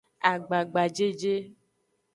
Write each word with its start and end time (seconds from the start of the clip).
Agbagbajeje. 0.29 1.35